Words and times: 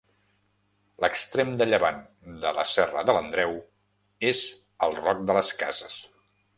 L'extrem 1.05 1.51
de 1.59 1.67
llevant 1.67 2.01
de 2.47 2.55
la 2.61 2.65
Serra 2.71 3.05
de 3.11 3.17
l'Andreu 3.19 3.55
és 4.35 4.45
el 4.89 5.01
Roc 5.05 5.25
de 5.31 5.41
les 5.41 5.57
Cases. 5.65 6.05